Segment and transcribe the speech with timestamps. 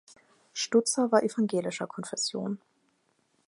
[0.53, 2.59] Stutzer war evangelischer Konfession.